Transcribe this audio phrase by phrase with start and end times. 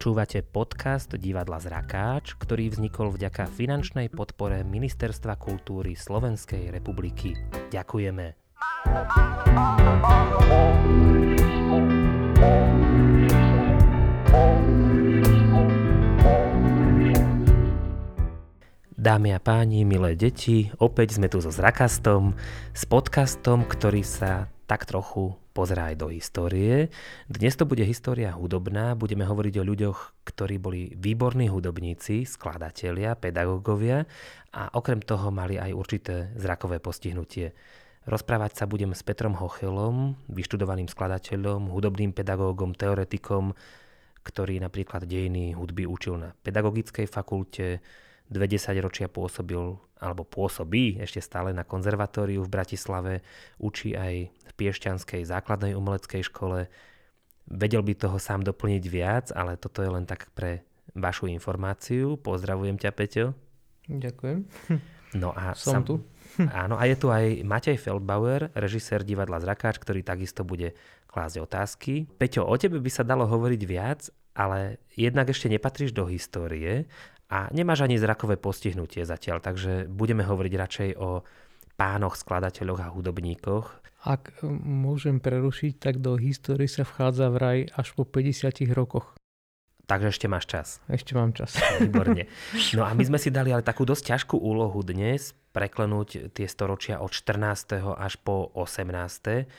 [0.00, 7.36] Počúvate podcast Divadla Zrakáč, ktorý vznikol vďaka finančnej podpore Ministerstva kultúry Slovenskej republiky.
[7.68, 8.32] Ďakujeme.
[18.96, 22.40] Dámy a páni, milé deti, opäť sme tu so Zrakastom,
[22.72, 26.88] s podcastom, ktorý sa tak trochu pozerá aj do histórie.
[27.28, 34.08] Dnes to bude história hudobná, budeme hovoriť o ľuďoch, ktorí boli výborní hudobníci, skladatelia, pedagógovia
[34.56, 37.52] a okrem toho mali aj určité zrakové postihnutie.
[38.08, 43.52] Rozprávať sa budem s Petrom Hochelom, vyštudovaným skladateľom, hudobným pedagógom, teoretikom,
[44.24, 47.84] ktorý napríklad dejiny hudby učil na pedagogickej fakulte,
[48.30, 48.46] dve
[48.78, 53.26] ročia pôsobil, alebo pôsobí ešte stále na konzervatóriu v Bratislave,
[53.58, 56.70] učí aj v Piešťanskej základnej umeleckej škole.
[57.50, 60.62] Vedel by toho sám doplniť viac, ale toto je len tak pre
[60.94, 62.14] vašu informáciu.
[62.22, 63.26] Pozdravujem ťa, Peťo.
[63.90, 64.46] Ďakujem.
[65.18, 65.94] No a Som sam, tu.
[66.62, 70.78] Áno, a je tu aj Matej Feldbauer, režisér divadla Zrakáč, ktorý takisto bude
[71.10, 72.06] klásť otázky.
[72.06, 74.06] Peťo, o tebe by sa dalo hovoriť viac,
[74.38, 76.86] ale jednak ešte nepatríš do histórie
[77.30, 81.22] a nemáš ani zrakové postihnutie zatiaľ, takže budeme hovoriť radšej o
[81.78, 83.66] pánoch, skladateľoch a hudobníkoch.
[84.04, 89.14] Ak môžem prerušiť, tak do histórie sa vchádza vraj až po 50 rokoch.
[89.86, 90.78] Takže ešte máš čas.
[90.86, 91.54] Ešte mám čas.
[91.82, 92.30] Výborne.
[92.78, 97.02] No a my sme si dali ale takú dosť ťažkú úlohu dnes, preklenúť tie storočia
[97.02, 97.78] od 14.
[97.78, 99.50] až po 18.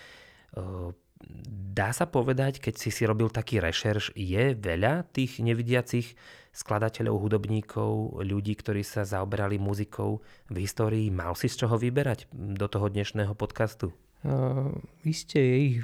[1.72, 6.20] Dá sa povedať, keď si si robil taký rešerš, je veľa tých nevidiacich
[6.52, 10.20] skladateľov, hudobníkov, ľudí, ktorí sa zaoberali muzikou
[10.52, 11.08] v histórii.
[11.08, 13.96] Mal si z čoho vyberať do toho dnešného podcastu?
[14.22, 14.76] Uh,
[15.08, 15.80] iste je ich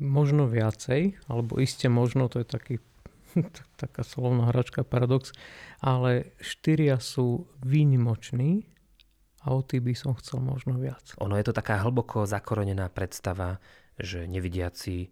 [0.00, 2.74] možno viacej, alebo iste možno, to je taký,
[3.82, 5.36] taká slovná hračka, paradox,
[5.84, 8.72] ale štyria sú výnimoční
[9.44, 11.14] a o tých by som chcel možno viac.
[11.22, 13.62] Ono je to taká hlboko zakorenená predstava,
[13.96, 15.10] že nevidiaci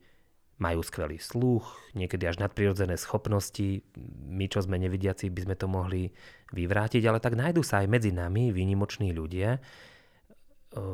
[0.59, 1.67] majú skvelý sluch,
[1.99, 3.83] niekedy až nadprirodzené schopnosti.
[4.23, 6.15] My, čo sme nevidiaci, by sme to mohli
[6.55, 9.59] vyvrátiť, ale tak nájdú sa aj medzi nami výnimoční ľudia.
[9.59, 9.61] E,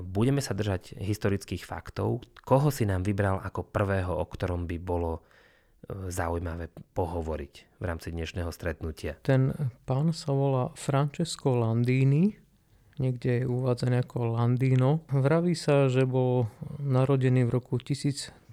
[0.00, 2.24] budeme sa držať historických faktov.
[2.40, 5.20] Koho si nám vybral ako prvého, o ktorom by bolo e,
[6.08, 9.20] zaujímavé pohovoriť v rámci dnešného stretnutia?
[9.20, 9.52] Ten
[9.84, 12.32] pán sa volá Francesco Landini,
[13.00, 15.00] niekde je uvádzaný ako Landino.
[15.08, 18.52] Vraví sa, že bol narodený v roku 1325.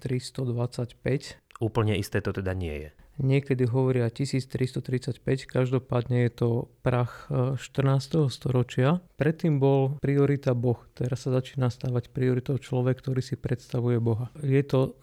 [1.60, 2.90] Úplne isté to teda nie je.
[3.18, 5.18] Niekedy hovoria 1335,
[5.50, 6.50] každopádne je to
[6.86, 7.58] prach 14.
[7.58, 9.02] E, storočia.
[9.18, 14.30] Predtým bol priorita Boh, teraz sa začína stávať prioritou človek, ktorý si predstavuje Boha.
[14.38, 14.94] Je to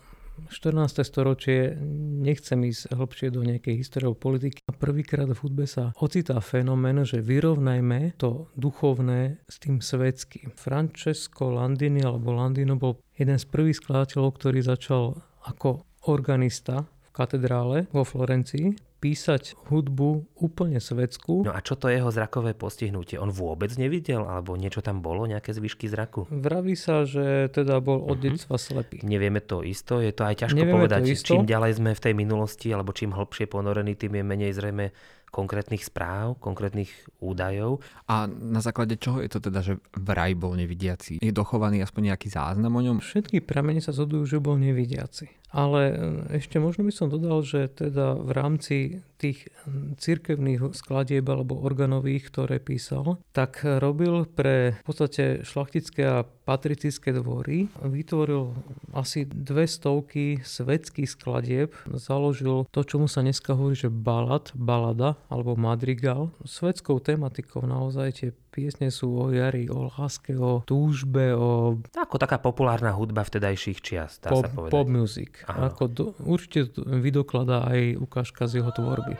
[0.47, 1.03] 14.
[1.03, 1.75] storočie,
[2.23, 4.63] nechcem ísť hlbšie do nejakej histórie politiky.
[4.75, 10.53] Prvýkrát v hudbe sa ocitá fenomén, že vyrovnajme to duchovné s tým svetským.
[10.53, 15.15] Francesco Landini alebo Landino bol jeden z prvých skladateľov, ktorý začal
[15.47, 21.45] ako organista v katedrále vo Florencii písať hudbu úplne svetskú.
[21.45, 23.21] No a čo to jeho zrakové postihnutie?
[23.21, 24.25] On vôbec nevidel?
[24.25, 25.29] Alebo niečo tam bolo?
[25.29, 26.25] Nejaké zvyšky zraku?
[26.31, 28.33] Vraví sa, že teda bol od uh-huh.
[28.33, 29.05] detstva slepý.
[29.05, 30.01] Nevieme to isto.
[30.01, 31.01] Je to aj ťažko Nevieme povedať.
[31.21, 34.89] Čím ďalej sme v tej minulosti, alebo čím hlbšie ponorení, tým je menej zrejme
[35.35, 36.87] konkrétnych správ, konkrétnych
[37.19, 37.83] údajov.
[38.07, 41.19] A na základe čoho je to teda, že vraj bol nevidiaci?
[41.19, 43.03] Je dochovaný aspoň nejaký záznam o ňom?
[43.03, 45.27] Všetky pramene sa zhodujú, že bol nevidiaci.
[45.55, 45.95] Ale e,
[46.35, 48.77] ešte možno by som dodal, že teda v rámci
[49.15, 49.47] tých
[49.95, 57.71] cirkevných skladieb alebo organových, ktoré písal, tak robil pre v podstate šlachtické a patricické dvory.
[57.81, 58.53] Vytvoril
[58.93, 61.71] asi dve stovky svetských skladieb.
[61.89, 66.35] Založil to, čomu sa dneska hovorí, že balad, balada alebo madrigal.
[66.45, 71.75] Svetskou tematikou naozaj tie piesne sú o jari, o láske, o túžbe, o...
[71.91, 74.71] Ako taká populárna hudba vtedajších čias, dá pop, sa povedať.
[74.71, 75.31] Pop music.
[75.43, 79.19] Ako do, určite vydokladá aj ukážka z jeho tvorby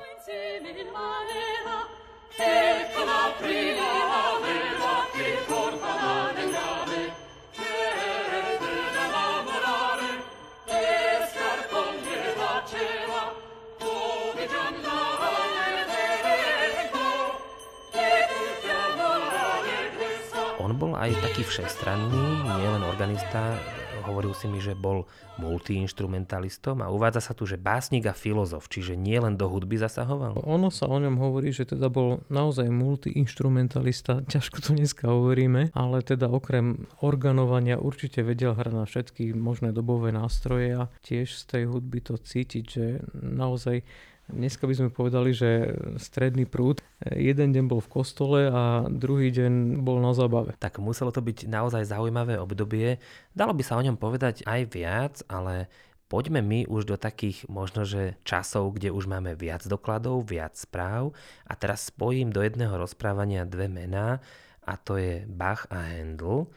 [20.76, 23.56] bol aj taký všestranný, nielen organista,
[24.06, 25.10] hovoril si mi, že bol
[25.42, 30.46] multiinstrumentalistom a uvádza sa tu, že básnik a filozof, čiže nie len do hudby zasahoval.
[30.46, 35.98] Ono sa o ňom hovorí, že teda bol naozaj multiinstrumentalista, ťažko to dneska hovoríme, ale
[36.06, 41.64] teda okrem organovania určite vedel hrať na všetky možné dobové nástroje a tiež z tej
[41.68, 42.86] hudby to cítiť, že
[43.16, 43.82] naozaj
[44.26, 46.82] Dneska by sme povedali, že stredný prúd.
[47.06, 50.58] Jeden deň bol v kostole a druhý deň bol na zábave.
[50.58, 52.98] Tak muselo to byť naozaj zaujímavé obdobie.
[53.38, 55.70] Dalo by sa o ňom povedať aj viac, ale
[56.10, 61.14] poďme my už do takých možno, že časov, kde už máme viac dokladov, viac správ
[61.46, 64.26] a teraz spojím do jedného rozprávania dve mená
[64.66, 66.50] a to je Bach a Handel.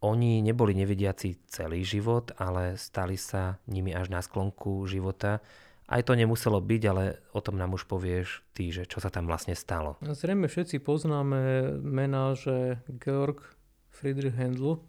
[0.00, 5.44] Oni neboli nevidiaci celý život, ale stali sa nimi až na sklonku života.
[5.84, 9.28] Aj to nemuselo byť, ale o tom nám už povieš ty, že čo sa tam
[9.28, 10.00] vlastne stalo.
[10.00, 13.44] Zrejme všetci poznáme mená, že Georg
[13.92, 14.80] Friedrich Handel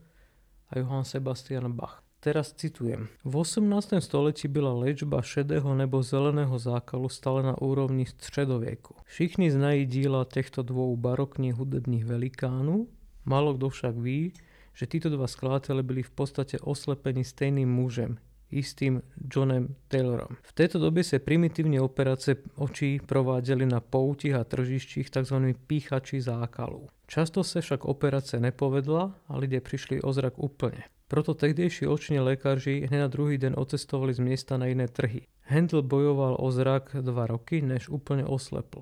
[0.72, 2.06] a Johann Sebastian Bach.
[2.26, 3.06] Teraz citujem.
[3.22, 4.02] V 18.
[4.02, 8.96] stolečí byla liečba šedého nebo zeleného zákalu stále na úrovni středověku.
[9.06, 12.88] Všichni znají díla těchto dvou barokních hudebných velikánů,
[13.26, 14.34] málo kdo však ví,
[14.74, 18.18] že títo dva skladateľe byli v podstate oslepení stejným mužem,
[18.52, 20.38] istým Johnem Taylorom.
[20.42, 25.38] V tejto dobe sa primitívne operace očí provádzali na poutich a tržištích tzv.
[25.68, 26.88] píchači zákalu.
[27.06, 30.90] Často sa však operace nepovedla a ľudia prišli o zrak úplne.
[31.08, 35.22] Proto tehdejší oční lékaři hneď na druhý den ocestovali z miesta na iné trhy.
[35.46, 38.82] Handel bojoval o zrak dva roky, než úplne oslepl.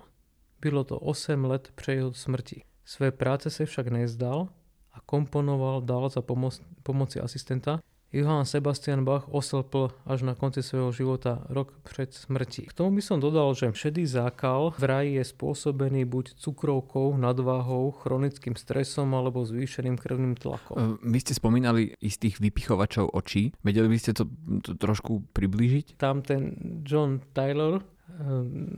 [0.64, 2.64] Bylo to 8 let pre jeho smrti.
[2.88, 4.48] Své práce sa však nezdal
[4.96, 7.84] a komponoval dál za pomoc, pomoci asistenta.
[8.14, 12.70] Johann Sebastian Bach oslpl až na konci svojho života rok pred smrti.
[12.70, 17.90] K tomu by som dodal, že šedý zákal v raji je spôsobený buď cukrovkou, nadváhou,
[18.06, 21.02] chronickým stresom alebo zvýšeným krvným tlakom.
[21.02, 23.50] Vy ste spomínali istých vypichovačov očí.
[23.66, 24.30] Vedeli by ste to,
[24.62, 25.98] to trošku priblížiť?
[25.98, 26.54] Tam ten
[26.86, 27.82] John Taylor,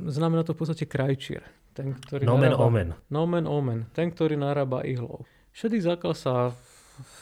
[0.07, 1.43] znamená to v podstate krajčier.
[1.75, 2.89] Ten, ktorý nomen narába, omen.
[3.11, 3.79] Nomen omen.
[3.91, 5.27] Ten, ktorý narába ihlou.
[5.51, 6.55] Šedý zákal sa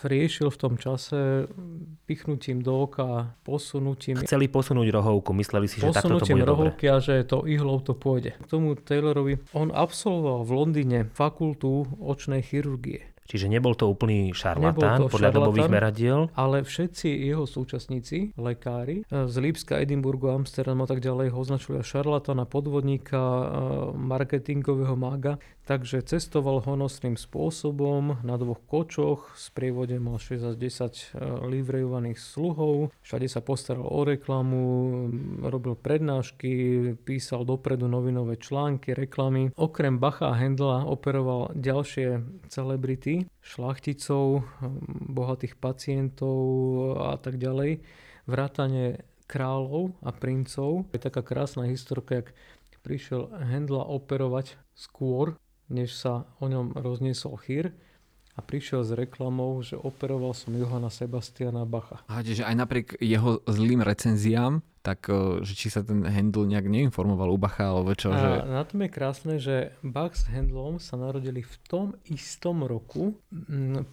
[0.03, 1.47] riešil v tom čase
[2.05, 4.19] pichnutím do oka, posunutím...
[4.21, 6.97] Chceli posunúť rohovku, mysleli si, že takto to bude rohovky dobre.
[6.97, 8.35] a že to ihlou to pôjde.
[8.37, 13.13] K tomu Taylorovi, on absolvoval v Londýne fakultu očnej chirurgie.
[13.23, 16.19] Čiže nebol to úplný šarlatán to podľa šarlatán, dobových meradiel.
[16.35, 21.79] Ale všetci jeho súčasníci, lekári e, z Lípska, Edinburgu, Amsterdam a tak ďalej ho označili
[21.79, 23.45] šarlatána, podvodníka, e,
[23.95, 25.39] marketingového mága.
[25.63, 31.03] Takže cestoval honosným spôsobom na dvoch kočoch, z prievode mal 6 až 10 e,
[31.55, 34.63] livrejovaných sluhov, všade sa postaral o reklamu,
[35.39, 36.51] robil prednášky,
[37.07, 39.55] písal dopredu novinové články, reklamy.
[39.55, 42.19] Okrem Bacha a Hendla operoval ďalšie
[42.51, 44.43] celebrity, šlachticov,
[45.15, 46.43] bohatých pacientov
[46.99, 47.79] a tak ďalej,
[48.27, 48.99] vrátane
[49.31, 50.91] kráľov a princov.
[50.91, 52.35] Je taká krásna historka, jak
[52.83, 55.39] prišiel Hendla operovať skôr,
[55.69, 57.71] než sa o ňom rozniesol chýr
[58.33, 62.01] a prišiel s reklamou, že operoval som Johana Sebastiana Bacha.
[62.09, 65.07] A že aj napriek jeho zlým recenziám tak
[65.47, 68.11] že či sa ten Handel nejak neinformoval u Bacha alebo čo.
[68.11, 68.51] A že...
[68.51, 73.15] na tom je krásne, že Bach s Handelom sa narodili v tom istom roku,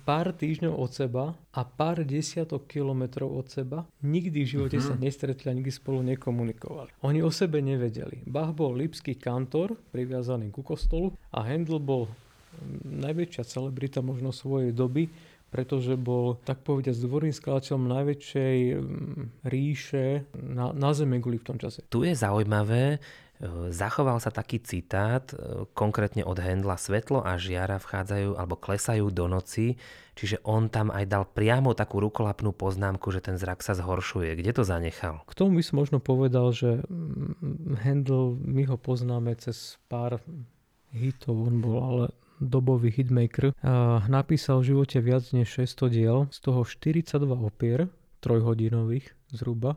[0.03, 3.87] pár týždňov od seba a pár desiatok kilometrov od seba.
[4.03, 4.91] Nikdy v živote uh-huh.
[4.91, 6.91] sa nestretli a nikdy spolu nekomunikovali.
[7.07, 8.27] Oni o sebe nevedeli.
[8.27, 12.11] Bach bol lipský kantor, priviazaný ku kostolu a Handel bol
[12.85, 15.11] najväčšia celebrita možno svojej doby
[15.51, 21.59] pretože bol, tak povediať, dvorným skladateľom najväčšej mm, ríše na, na Zeme guli v tom
[21.59, 21.83] čase.
[21.91, 22.99] Tu je zaujímavé, e,
[23.75, 29.27] zachoval sa taký citát, e, konkrétne od Hendla, svetlo a žiara vchádzajú alebo klesajú do
[29.27, 29.75] noci,
[30.15, 34.39] čiže on tam aj dal priamo takú rukolapnú poznámku, že ten zrak sa zhoršuje.
[34.39, 35.27] Kde to zanechal?
[35.27, 36.79] K tomu by som možno povedal, že
[37.83, 40.23] Handel, my ho poznáme cez pár
[40.95, 42.07] hitov, on bol ale
[42.41, 43.53] dobový hitmaker,
[44.09, 47.89] napísal v živote viac než 600 diel, z toho 42 opier,
[48.21, 49.77] trojhodinových zhruba,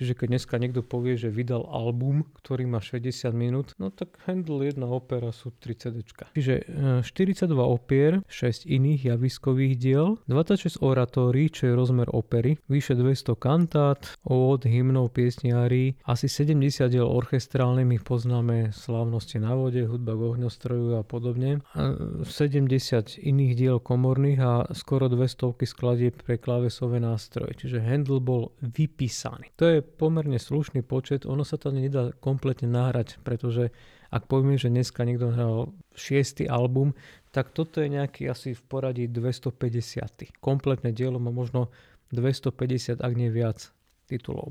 [0.00, 4.64] Čiže keď dneska niekto povie, že vydal album, ktorý má 60 minút, no tak Handel
[4.64, 6.00] jedna opera sú 3 CD.
[6.32, 6.64] Čiže
[7.04, 13.36] 42 e, opier, 6 iných javiskových diel, 26 oratórií, čo je rozmer opery, vyše 200
[13.36, 20.20] kantát, od hymnov, piesniári, asi 70 diel orchestrálnych, my poznáme slávnosti na vode, hudba k
[20.32, 27.52] ohňostroju a podobne, 70 iných diel komorných a skoro 200 skladieb pre klávesové nástroje.
[27.60, 29.52] Čiže Handel bol vypísaný.
[29.60, 33.74] To je pomerne slušný počet, ono sa to nedá kompletne nahrať, pretože
[34.10, 36.98] ak povieme, že dneska niekto hral šiestý album,
[37.30, 40.42] tak toto je nejaký asi v poradí 250.
[40.42, 41.70] Kompletné dielo má možno
[42.10, 43.70] 250, ak nie viac
[44.10, 44.50] titulov.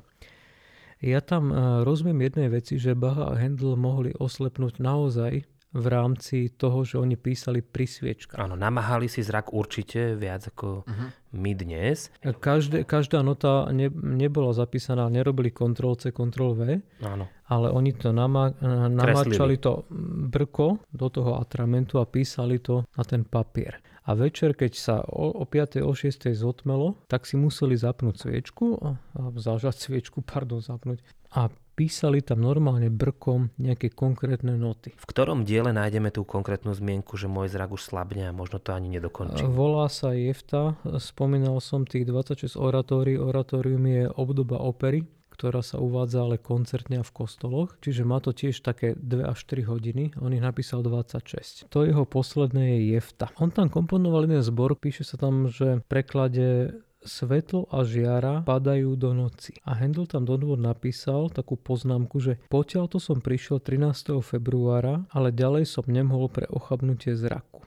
[0.99, 6.49] Ja tam eh, rozumiem jednej veci, že Baha a Handel mohli oslepnúť naozaj v rámci
[6.49, 8.41] toho, že oni písali pri sviečkách.
[8.41, 11.09] Áno, namáhali si zrak určite viac ako uh-huh.
[11.37, 12.09] my dnes.
[12.25, 16.61] Každé, každá nota ne, nebola zapísaná, nerobili Ctrl C, Ctrl V.
[17.05, 17.29] Áno.
[17.45, 18.49] ale oni to nama,
[18.89, 19.85] namáčali to
[20.29, 23.77] brko do toho atramentu a písali to na ten papier.
[24.09, 25.85] A večer, keď sa o, o 5.
[25.85, 26.33] o 6.
[26.33, 31.05] zotmelo, tak si museli zapnúť sviečku, a, a zažať sviečku, pardon, zapnúť.
[31.29, 34.91] A písali tam normálne brkom nejaké konkrétne noty.
[34.99, 38.75] V ktorom diele nájdeme tú konkrétnu zmienku, že môj zrak už slabne a možno to
[38.75, 39.47] ani nedokončí?
[39.47, 45.07] Volá sa Jefta, spomínal som tých 26 oratórií, oratórium je obdoba opery,
[45.39, 49.71] ktorá sa uvádza ale koncertne v kostoloch, čiže má to tiež také 2 až 3
[49.71, 51.71] hodiny, on ich napísal 26.
[51.71, 53.31] To jeho posledné je Jefta.
[53.39, 56.75] On tam komponoval jeden zbor, píše sa tam, že v preklade
[57.09, 59.57] svetlo a žiara padajú do noci.
[59.65, 64.21] A Handel tam donúvod napísal takú poznámku, že potiaľ to som prišiel 13.
[64.21, 67.65] februára, ale ďalej som nemohol pre ochabnutie zraku.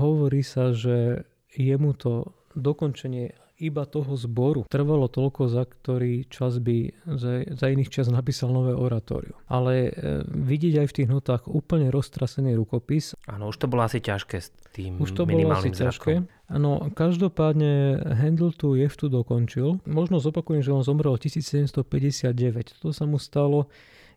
[0.00, 6.94] Hovorí sa, že jemu to dokončenie iba toho zboru trvalo toľko, za ktorý čas by
[7.18, 9.34] za, za iných čas napísal nové oratórium.
[9.50, 13.18] Ale e, vidieť aj v tých notách úplne roztrasený rukopis.
[13.26, 16.22] Áno, už to bolo asi ťažké s tým Už to bolo asi ťažké.
[16.48, 19.84] Áno, každopádne Handel tu jeftu dokončil.
[19.84, 22.80] Možno zopakujem, že on zomrel 1759.
[22.80, 23.68] To sa mu stalo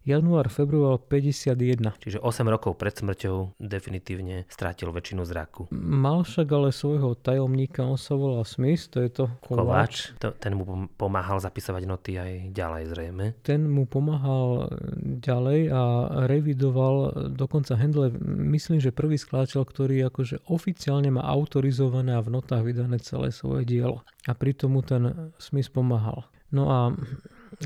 [0.03, 1.98] január, február 51.
[2.01, 5.70] Čiže 8 rokov pred smrťou definitívne strátil väčšinu zraku.
[5.74, 9.62] Mal však ale svojho tajomníka, on sa volal Smith, to je to Kováč.
[9.62, 13.25] Kováč to, ten mu pomáhal zapisovať noty aj ďalej zrejme.
[13.46, 15.81] Ten mu pomáhal ďalej a
[16.25, 18.13] revidoval dokonca Handle,
[18.50, 23.65] myslím, že prvý skladateľ, ktorý akože oficiálne má autorizované a v notách vydané celé svoje
[23.65, 24.01] dielo.
[24.29, 26.25] A pritom mu ten Smith pomáhal.
[26.51, 26.79] No a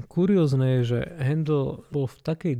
[0.09, 2.55] kuriózne je, že Handel bol v takej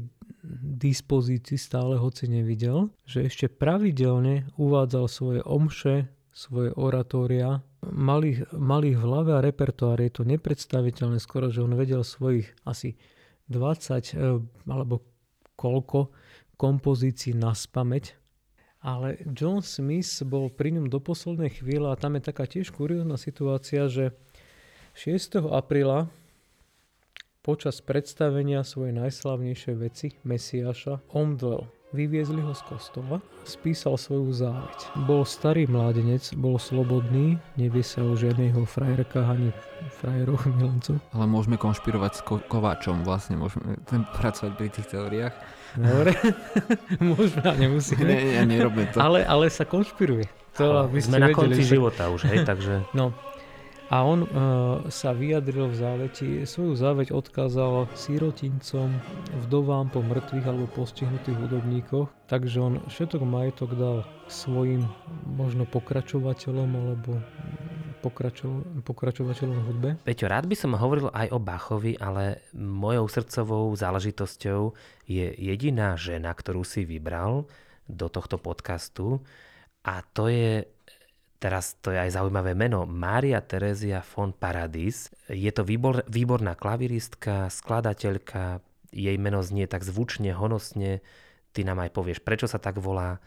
[0.78, 9.02] dispozícii, stále hoci nevidel, že ešte pravidelne uvádzal svoje omše, svoje oratória, mal ich, v
[9.02, 10.02] hlave a repertoár.
[10.04, 13.00] Je to nepredstaviteľné skoro, že on vedel svojich asi
[13.50, 15.06] 20 eh, alebo
[15.56, 16.12] koľko
[16.60, 18.20] kompozícií na spameť.
[18.86, 23.18] Ale John Smith bol pri ňom do poslednej chvíle a tam je taká tiež kuriózna
[23.18, 24.14] situácia, že
[24.94, 25.42] 6.
[25.50, 26.14] apríla
[27.46, 31.70] Počas predstavenia svojej najslavnejšej veci, Mesiáša, omdlel.
[31.94, 35.06] Vyviezli ho z kostola, spísal svoju záveď.
[35.06, 39.54] Bol starý mládenec, bol slobodný, nevie sa o žiadneho frajerkách ani
[40.02, 40.98] frajeroch milencov.
[41.14, 45.34] Ale môžeme konšpirovať s ko- Kováčom, vlastne môžeme ten pracovať pri tých teóriách.
[45.78, 46.18] Dobre,
[47.14, 48.10] môžeme a nemusíme.
[48.10, 48.98] Nie, nie, nerobme to.
[48.98, 50.26] Ale, ale sa konšpiruje.
[50.58, 51.78] To, aby sme na konci že...
[51.78, 52.90] života už, hej, takže...
[52.98, 53.14] No,
[53.90, 54.30] a on uh,
[54.90, 58.90] sa vyjadril v záveti, svoju záveť odkázal sírotincom,
[59.46, 64.90] vdovám po mŕtvych alebo postihnutých hudobníkoch, takže on všetok majetok dal svojim
[65.30, 67.22] možno pokračovateľom alebo
[68.02, 69.90] pokračo, pokračovateľom v hudbe.
[70.06, 74.74] Peťo, rád by som hovoril aj o Bachovi, ale mojou srdcovou záležitosťou
[75.10, 77.46] je jediná žena, ktorú si vybral
[77.86, 79.22] do tohto podcastu
[79.86, 80.66] a to je
[81.46, 82.90] Teraz to je aj zaujímavé meno.
[82.90, 85.14] Mária Terezia von Paradis.
[85.30, 88.66] Je to výbor, výborná klaviristka, skladateľka.
[88.90, 91.06] Jej meno znie tak zvučne, honosne.
[91.54, 93.22] Ty nám aj povieš, prečo sa tak volá.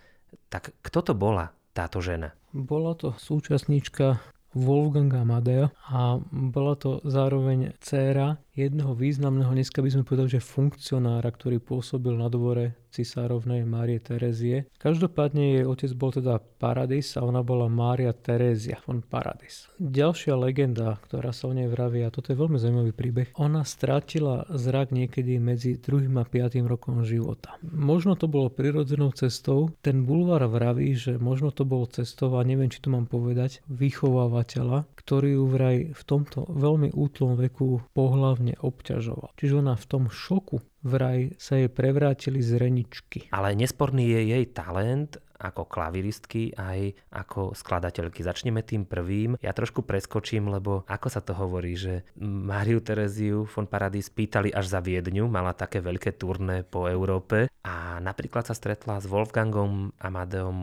[0.51, 2.35] Tak kto to bola táto žena?
[2.51, 4.19] Bola to súčasníčka
[4.51, 11.31] Wolfganga Amadea a bola to zároveň dcéra jedného významného, dneska by sme povedali, že funkcionára,
[11.31, 14.67] ktorý pôsobil na dvore cisárovnej Márie Terezie.
[14.81, 19.69] Každopádne jej otec bol teda Paradis a ona bola Mária Terézia von Paradis.
[19.79, 24.49] Ďalšia legenda, ktorá sa o nej vraví, a toto je veľmi zaujímavý príbeh, ona strátila
[24.51, 26.11] zrak niekedy medzi 2.
[26.17, 26.65] a 5.
[26.65, 27.61] rokom života.
[27.63, 29.71] Možno to bolo prirodzenou cestou.
[29.85, 34.89] Ten bulvár vraví, že možno to bolo cestou, a neviem, či to mám povedať, vychovávateľa,
[34.97, 39.37] ktorý ju vraj v tomto veľmi útlom veku pohlavne obťažoval.
[39.37, 43.31] Čiže ona v tom šoku vraj sa jej prevrátili zreničky.
[43.35, 48.27] Ale nesporný je jej talent ako klaviristky aj ako skladateľky.
[48.27, 49.39] Začneme tým prvým.
[49.39, 54.67] Ja trošku preskočím, lebo ako sa to hovorí, že Máriu Tereziu von Paradis pýtali až
[54.67, 60.59] za Viedňu, mala také veľké turné po Európe a napríklad sa stretla s Wolfgangom Amadeom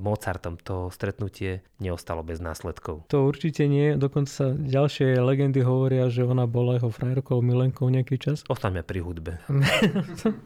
[0.00, 0.56] Mozartom.
[0.64, 3.04] To stretnutie neostalo bez následkov.
[3.12, 8.40] To určite nie, dokonca ďalšie legendy hovoria, že ona bola jeho frajerkou, milenkou nejaký čas.
[8.48, 9.32] Ostaňme pri hudbe.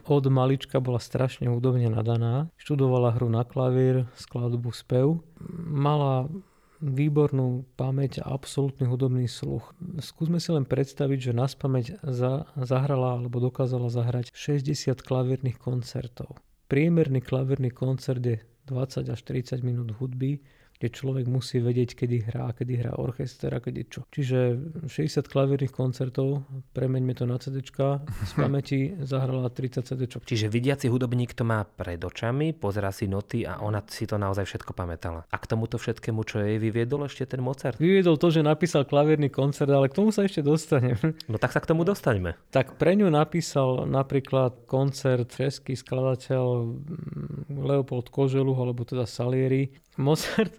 [0.09, 5.23] Od malička bola strašne hudobne nadaná, študovala hru na klavír, skladbu, spev.
[5.59, 6.29] Mala
[6.79, 9.75] výbornú pamäť a absolútny hudobný sluch.
[9.99, 16.39] Skúsme si len predstaviť, že nás pamäť za, zahrala alebo dokázala zahrať 60 klavírnych koncertov.
[16.71, 18.39] Priemerný klavírny koncert je
[18.71, 20.39] 20 až 30 minút hudby,
[20.79, 24.07] kde človek musí vedieť, kedy hrá, kedy hrá orchester a kedy čo.
[24.15, 24.39] Čiže
[24.87, 30.07] 60 klavírnych koncertov, premeňme to na CD, z pamäti zahrala 30 CD.
[30.07, 34.47] Čiže vidiaci hudobník to má pred očami, pozera si noty a ona si to naozaj
[34.47, 35.27] všetko pamätala.
[35.29, 37.83] A k tomuto všetkému, čo jej vyviedol ešte ten Mozart?
[37.83, 40.97] Vyviedol to, že napísal klavírny koncert, ale k tomu sa ešte dostanem.
[41.27, 42.39] No tak sa k tomu dostaňme.
[42.55, 49.75] Tak pre ňu napísal napríklad koncert český skladateľ mm, Leopold Koželuch, alebo teda Salieri.
[49.99, 50.53] Mozart.
[50.53, 50.59] Eh,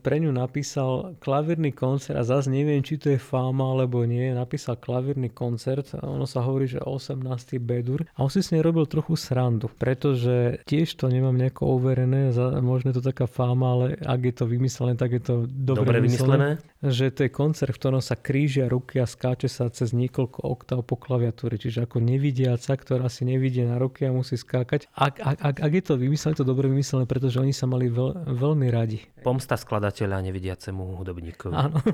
[0.00, 4.78] pre ňu napísal klavírny koncert a zase neviem, či to je fáma alebo nie, napísal
[4.78, 7.18] klavírny koncert a ono sa hovorí, že 18.
[7.58, 12.30] bedur a on si s nej robil trochu srandu, pretože tiež to nemám nejako overené,
[12.62, 15.98] možno je to taká fáma, ale ak je to vymyslené, tak je to dobre, dobre
[16.06, 16.62] vymyslené.
[16.62, 16.74] vymyslené.
[16.86, 20.86] Že to je koncert, v ktorom sa krížia ruky a skáče sa cez niekoľko oktáv
[20.86, 24.86] po klaviatúre, čiže ako nevidiaca, ktorá si nevidie na ruky a musí skákať.
[24.94, 28.30] Ak, ak, ak, ak je to vymyslené, to dobre vymyslené, pretože oni sa mali veľ,
[28.30, 29.02] veľmi radi.
[29.26, 31.56] Pomsta skladateľa nevidiacemu hudobníkovi.
[31.56, 31.80] Áno.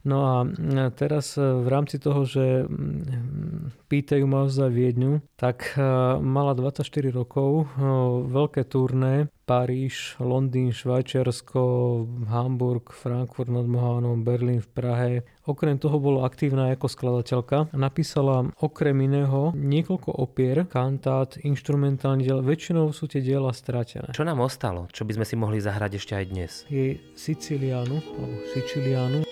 [0.00, 0.36] No a
[0.96, 2.64] teraz e, v rámci toho, že
[3.92, 5.82] pýtajú ma za Viedňu, tak e,
[6.24, 7.84] mala 24 rokov, e,
[8.24, 11.60] veľké turné, Paríž, Londýn, Švajčiarsko,
[12.30, 15.12] Hamburg, Frankfurt nad Mohánom, Berlín v Prahe.
[15.42, 17.74] Okrem toho bola aktívna ako skladateľka.
[17.74, 22.46] Napísala okrem iného niekoľko opier, kantát, instrumentálne diel.
[22.46, 24.14] Väčšinou sú tie diela stratené.
[24.14, 24.86] Čo nám ostalo?
[24.94, 26.52] Čo by sme si mohli zahrať ešte aj dnes?
[26.70, 29.26] Je Sicilianu, alebo Sicilianu.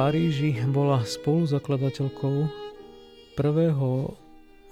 [0.00, 2.48] Paríži bola spoluzakladateľkou
[3.36, 4.16] prvého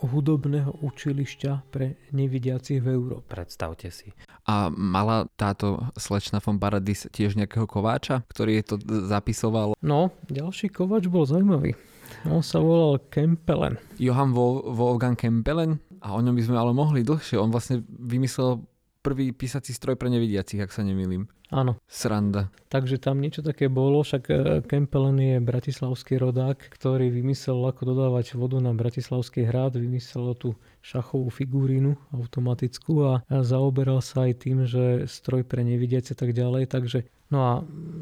[0.00, 3.28] hudobného učilišťa pre nevidiacich v Európe.
[3.28, 4.08] Predstavte si.
[4.48, 9.76] A mala táto slečna von Paradis tiež nejakého kováča, ktorý je to zapisoval?
[9.84, 11.76] No, ďalší kováč bol zaujímavý.
[12.24, 13.76] On sa volal Kempelen.
[14.00, 15.76] Johann Wolfgang Kempelen?
[16.00, 17.36] A o ňom by sme ale mohli dlhšie.
[17.36, 18.64] On vlastne vymyslel
[19.04, 21.28] prvý písací stroj pre nevidiacich, ak sa nemýlim.
[21.48, 21.80] Áno.
[21.88, 22.52] Sranda.
[22.68, 24.34] Takže tam niečo také bolo, však e,
[24.68, 30.52] Kempelen je bratislavský rodák, ktorý vymyslel, ako dodávať vodu na Bratislavský hrad, vymyslel tú
[30.84, 37.08] šachovú figurínu automatickú a zaoberal sa aj tým, že stroj pre nevidiace tak ďalej, takže
[37.28, 37.52] No a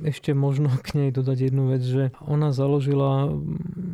[0.06, 3.34] ešte možno k nej dodať jednu vec, že ona založila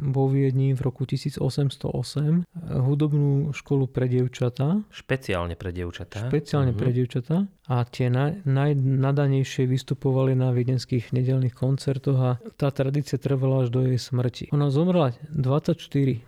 [0.02, 4.84] vo Viedni v roku 1808 hudobnú školu pre dievčatá.
[4.92, 6.28] Špeciálne pre dievčatá.
[6.28, 6.80] Špeciálne uh-huh.
[6.84, 7.48] pre dievčatá.
[7.70, 13.86] A tie naj, najnadanejšie vystupovali na viedenských nedelných koncertoch a tá tradícia trvala až do
[13.86, 14.52] jej smrti.
[14.52, 15.78] Ona zomrela 24.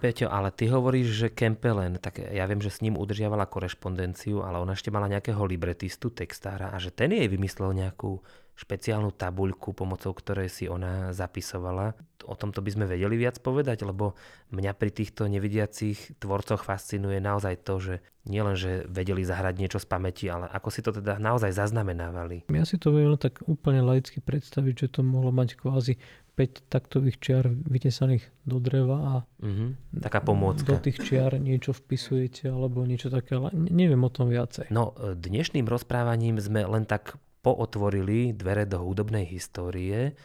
[0.01, 4.62] Peťo, ale ty hovoríš, že Kempelen, tak ja viem, že s ním udržiavala korešpondenciu, ale
[4.62, 8.23] ona ešte mala nejakého libretistu, textára a že ten jej vymyslel nejakú
[8.55, 11.99] špeciálnu tabuľku, pomocou ktorej si ona zapisovala.
[12.25, 14.17] O tomto by sme vedeli viac povedať, lebo
[14.55, 19.87] mňa pri týchto nevidiacich tvorcoch fascinuje naozaj to, že nielen, že vedeli zahrať niečo z
[19.90, 22.49] pamäti, ale ako si to teda naozaj zaznamenávali.
[22.49, 26.01] Ja si to viem tak úplne laicky predstaviť, že to mohlo mať kvázi
[26.35, 30.75] 5 taktových čiar vytesaných do dreva a mm-hmm, taká pomôcka.
[30.75, 34.75] do tých čiar niečo vpisujete alebo niečo také, ale neviem o tom viacej.
[34.75, 40.16] No, dnešným rozprávaním sme len tak pootvorili dvere do hudobnej histórie.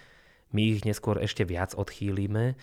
[0.56, 2.56] My ich neskôr ešte viac odchýlime,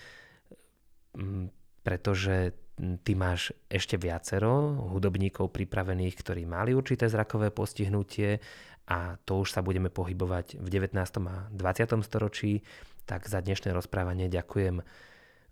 [1.13, 1.53] mm,
[1.85, 8.41] pretože ty máš ešte viacero hudobníkov pripravených, ktorí mali určité zrakové postihnutie
[8.87, 10.93] a to už sa budeme pohybovať v 19.
[11.27, 12.05] a 20.
[12.05, 12.61] storočí.
[13.07, 14.83] Tak za dnešné rozprávanie ďakujem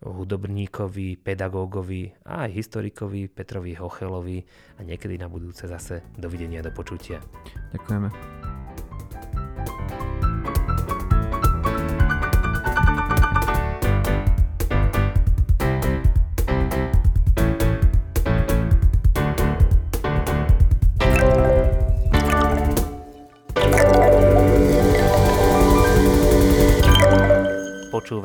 [0.04, 4.44] hudobníkovi, pedagógovi a aj historikovi Petrovi Hochelovi
[4.78, 7.24] a niekedy na budúce zase dovidenia, do počutia.
[7.72, 8.35] Ďakujeme.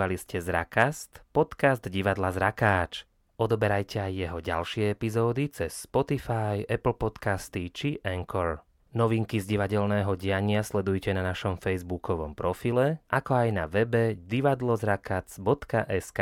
[0.00, 3.04] Počúvali ste Zrakast, podcast divadla Zrakáč.
[3.36, 8.64] Odoberajte aj jeho ďalšie epizódy cez Spotify, Apple Podcasty či Anchor.
[8.96, 16.20] Novinky z divadelného diania sledujte na našom facebookovom profile, ako aj na webe divadlozrakac.sk.